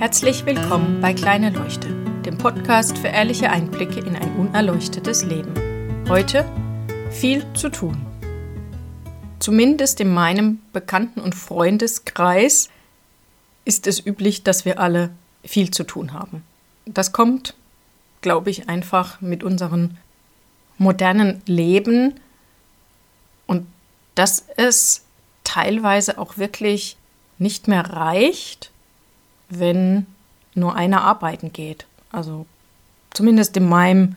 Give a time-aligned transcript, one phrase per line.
[0.00, 1.88] Herzlich willkommen bei Kleine Leuchte,
[2.24, 5.52] dem Podcast für ehrliche Einblicke in ein unerleuchtetes Leben.
[6.08, 6.50] Heute
[7.10, 8.06] viel zu tun.
[9.40, 12.70] Zumindest in meinem Bekannten- und Freundeskreis
[13.66, 15.10] ist es üblich, dass wir alle
[15.44, 16.44] viel zu tun haben.
[16.86, 17.54] Das kommt,
[18.22, 19.98] glaube ich, einfach mit unserem
[20.78, 22.14] modernen Leben
[23.46, 23.66] und
[24.14, 25.04] dass es
[25.44, 26.96] teilweise auch wirklich
[27.36, 28.70] nicht mehr reicht,
[29.50, 30.06] wenn
[30.54, 31.86] nur einer arbeiten geht.
[32.10, 32.46] Also
[33.10, 34.16] zumindest in meinem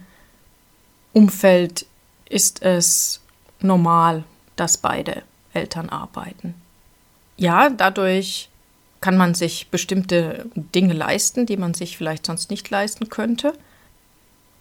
[1.11, 1.85] Umfeld
[2.29, 3.21] ist es
[3.59, 4.23] normal,
[4.55, 5.23] dass beide
[5.53, 6.55] Eltern arbeiten.
[7.37, 8.49] Ja, dadurch
[9.01, 13.53] kann man sich bestimmte Dinge leisten, die man sich vielleicht sonst nicht leisten könnte.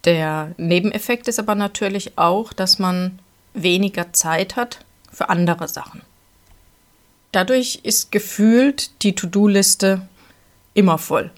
[0.04, 3.20] Der Nebeneffekt ist aber natürlich auch, dass man
[3.54, 6.02] weniger Zeit hat für andere Sachen.
[7.30, 10.08] Dadurch ist gefühlt die To-Do-Liste
[10.74, 11.30] immer voll.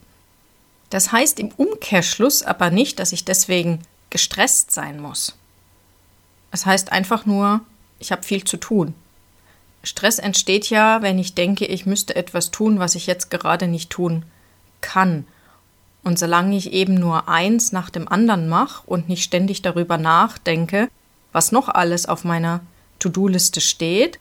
[0.91, 5.37] Das heißt im Umkehrschluss aber nicht, dass ich deswegen gestresst sein muss.
[6.51, 7.63] Es heißt einfach nur,
[7.99, 8.95] ich habe viel zu tun.
[9.83, 13.91] Stress entsteht ja, wenn ich denke, ich müsste etwas tun, was ich jetzt gerade nicht
[13.91, 14.25] tun
[14.81, 15.27] kann.
[16.05, 20.89] Und solange ich eben nur eins nach dem anderen mache und nicht ständig darüber nachdenke,
[21.33, 22.61] was noch alles auf meiner
[23.01, 24.21] To-Do-Liste steht,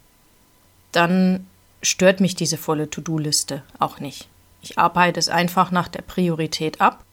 [0.92, 1.46] dann
[1.82, 4.28] stört mich diese volle To-Do-Liste auch nicht.
[4.64, 7.04] Ich arbeite es einfach nach der Priorität ab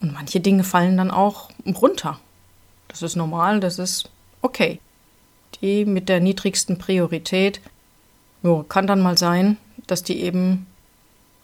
[0.00, 2.18] und manche Dinge fallen dann auch runter.
[2.88, 4.80] Das ist normal, das ist okay.
[5.60, 7.60] Die mit der niedrigsten Priorität
[8.42, 10.66] jo, kann dann mal sein, dass die eben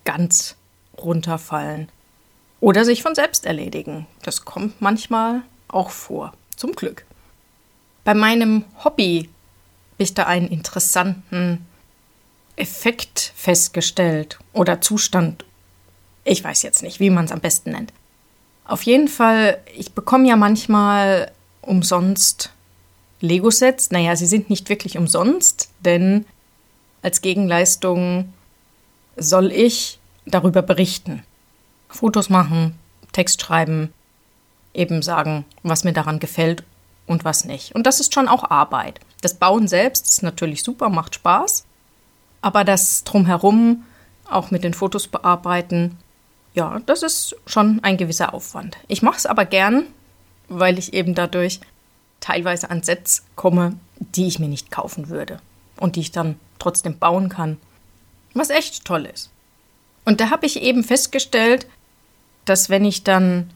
[0.05, 0.57] ganz
[0.97, 1.91] runterfallen
[2.61, 4.07] oder sich von selbst erledigen.
[4.23, 7.05] Das kommt manchmal auch vor, zum Glück.
[8.05, 9.29] Bei meinem Hobby
[9.93, 11.67] habe ich da einen interessanten
[12.57, 15.45] Effekt festgestellt oder Zustand.
[16.25, 17.93] Ich weiß jetzt nicht, wie man es am besten nennt.
[18.65, 21.31] Auf jeden Fall, ich bekomme ja manchmal
[21.61, 22.51] umsonst
[23.21, 23.91] Lego-Sets.
[23.91, 26.27] Naja, sie sind nicht wirklich umsonst, denn
[27.03, 28.33] als Gegenleistung
[29.17, 31.23] soll ich darüber berichten.
[31.89, 32.77] Fotos machen,
[33.13, 33.93] Text schreiben,
[34.75, 36.65] eben sagen, was mir daran gefällt
[37.07, 37.75] und was nicht.
[37.75, 39.01] Und das ist schon auch Arbeit.
[39.21, 41.65] Das Bauen selbst ist natürlich super, macht Spaß.
[42.47, 43.83] Aber das drumherum,
[44.31, 45.99] auch mit den Fotos bearbeiten,
[46.55, 48.77] ja, das ist schon ein gewisser Aufwand.
[48.87, 49.87] Ich mache es aber gern,
[50.49, 51.59] weil ich eben dadurch
[52.21, 55.41] teilweise an Sets komme, die ich mir nicht kaufen würde
[55.77, 57.57] und die ich dann trotzdem bauen kann,
[58.33, 59.31] was echt toll ist.
[60.05, 61.67] Und da habe ich eben festgestellt,
[62.45, 63.51] dass wenn ich dann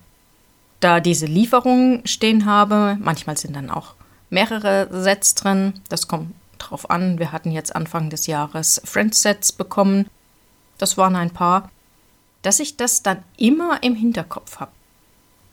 [0.81, 3.95] da diese Lieferungen stehen habe, manchmal sind dann auch
[4.31, 7.19] mehrere Sets drin, das kommt drauf an.
[7.19, 10.09] Wir hatten jetzt Anfang des Jahres Friends-Sets bekommen.
[10.78, 11.71] Das waren ein paar.
[12.43, 14.71] Dass ich das dann immer im Hinterkopf habe.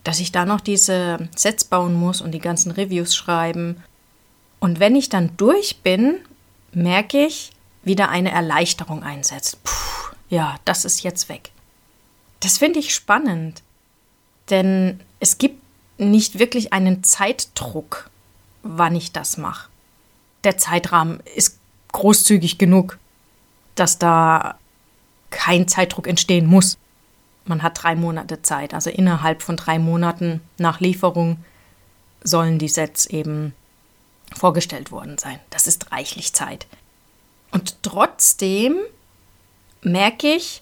[0.03, 3.83] Dass ich da noch diese Sets bauen muss und die ganzen Reviews schreiben.
[4.59, 6.15] Und wenn ich dann durch bin,
[6.71, 7.51] merke ich,
[7.83, 9.63] wie da eine Erleichterung einsetzt.
[9.63, 11.51] Puh, ja, das ist jetzt weg.
[12.39, 13.63] Das finde ich spannend,
[14.49, 15.61] denn es gibt
[15.97, 18.09] nicht wirklich einen Zeitdruck,
[18.61, 19.69] wann ich das mache
[20.47, 21.59] der Zeitrahmen ist
[21.91, 22.97] großzügig genug,
[23.75, 24.57] dass da
[25.29, 26.77] kein Zeitdruck entstehen muss.
[27.43, 31.43] Man hat drei Monate Zeit, also innerhalb von drei Monaten nach Lieferung
[32.23, 33.53] sollen die Sets eben
[34.33, 35.37] vorgestellt worden sein.
[35.49, 36.65] Das ist reichlich Zeit.
[37.51, 38.77] Und trotzdem
[39.81, 40.61] merke ich,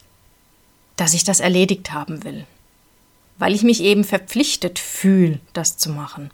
[0.95, 2.47] dass ich das erledigt haben will,
[3.37, 6.31] weil ich mich eben verpflichtet fühle, das zu machen.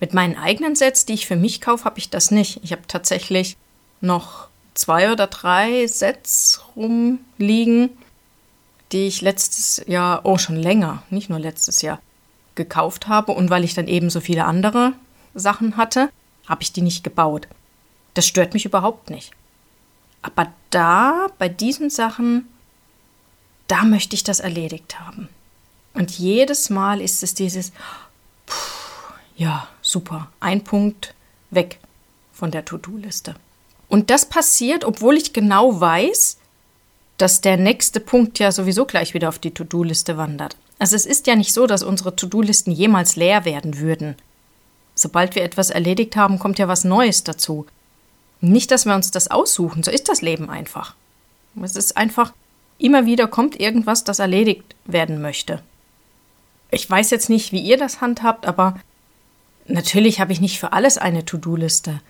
[0.00, 2.60] Mit meinen eigenen Sets, die ich für mich kaufe, habe ich das nicht.
[2.62, 3.56] Ich habe tatsächlich
[4.00, 7.90] noch zwei oder drei Sets rumliegen,
[8.92, 12.00] die ich letztes Jahr, oh schon länger, nicht nur letztes Jahr,
[12.54, 13.32] gekauft habe.
[13.32, 14.94] Und weil ich dann eben so viele andere
[15.34, 16.10] Sachen hatte,
[16.48, 17.46] habe ich die nicht gebaut.
[18.14, 19.32] Das stört mich überhaupt nicht.
[20.22, 22.48] Aber da, bei diesen Sachen,
[23.68, 25.28] da möchte ich das erledigt haben.
[25.94, 27.72] Und jedes Mal ist es dieses,
[29.36, 31.14] ja, super, ein Punkt
[31.50, 31.78] weg
[32.32, 33.34] von der To-Do-Liste.
[33.88, 36.38] Und das passiert, obwohl ich genau weiß,
[37.18, 40.56] dass der nächste Punkt ja sowieso gleich wieder auf die To-Do-Liste wandert.
[40.78, 44.16] Also es ist ja nicht so, dass unsere To-Do-Listen jemals leer werden würden.
[44.94, 47.66] Sobald wir etwas erledigt haben, kommt ja was Neues dazu.
[48.40, 50.94] Nicht, dass wir uns das aussuchen, so ist das Leben einfach.
[51.62, 52.32] Es ist einfach,
[52.78, 55.62] immer wieder kommt irgendwas, das erledigt werden möchte.
[56.70, 58.80] Ich weiß jetzt nicht, wie ihr das handhabt, aber
[59.70, 62.00] Natürlich habe ich nicht für alles eine To-Do-Liste,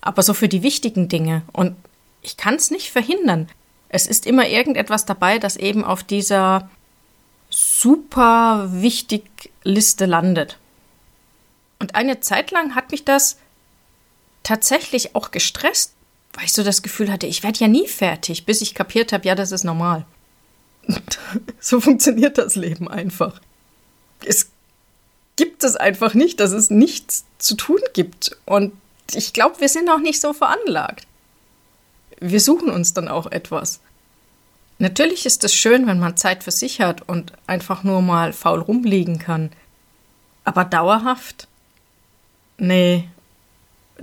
[0.00, 1.42] aber so für die wichtigen Dinge.
[1.52, 1.76] Und
[2.22, 3.48] ich kann es nicht verhindern.
[3.88, 6.70] Es ist immer irgendetwas dabei, das eben auf dieser
[7.50, 10.58] super wichtig Liste landet.
[11.78, 13.36] Und eine Zeit lang hat mich das
[14.42, 15.92] tatsächlich auch gestresst,
[16.34, 19.26] weil ich so das Gefühl hatte, ich werde ja nie fertig, bis ich kapiert habe,
[19.26, 20.06] ja, das ist normal.
[21.60, 23.40] so funktioniert das Leben einfach.
[24.24, 24.50] Es
[25.40, 28.36] gibt es einfach nicht, dass es nichts zu tun gibt.
[28.44, 28.74] Und
[29.14, 31.06] ich glaube, wir sind auch nicht so veranlagt.
[32.20, 33.80] Wir suchen uns dann auch etwas.
[34.78, 38.60] Natürlich ist es schön, wenn man Zeit für sich hat und einfach nur mal faul
[38.60, 39.50] rumliegen kann.
[40.44, 41.48] Aber dauerhaft?
[42.58, 43.08] Nee,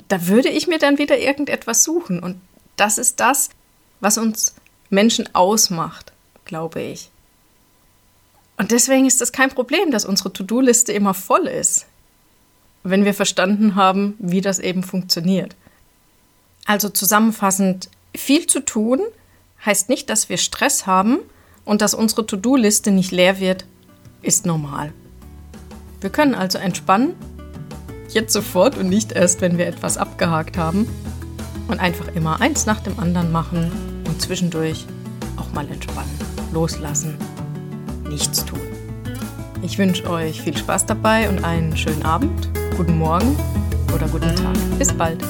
[0.07, 2.19] da würde ich mir dann wieder irgendetwas suchen.
[2.24, 2.42] Und
[2.78, 3.51] das ist das,
[4.00, 4.56] was uns
[4.90, 6.13] Menschen ausmacht,
[6.45, 7.12] glaube ich.
[8.57, 11.86] Und deswegen ist es kein Problem, dass unsere To-Do-Liste immer voll ist,
[12.83, 15.56] wenn wir verstanden haben, wie das eben funktioniert.
[16.65, 19.01] Also zusammenfassend, viel zu tun
[19.65, 21.19] heißt nicht, dass wir Stress haben
[21.65, 23.65] und dass unsere To-Do-Liste nicht leer wird,
[24.21, 24.92] ist normal.
[26.01, 27.15] Wir können also entspannen
[28.09, 30.88] jetzt sofort und nicht erst, wenn wir etwas abgehakt haben.
[31.68, 33.71] Und einfach immer eins nach dem anderen machen
[34.07, 34.86] und zwischendurch
[35.36, 36.18] auch mal entspannen,
[36.54, 37.18] loslassen,
[38.09, 38.59] nichts tun.
[39.62, 43.36] Ich wünsche euch viel Spaß dabei und einen schönen Abend, guten Morgen
[43.94, 44.56] oder guten Tag.
[44.77, 45.24] Bis bald.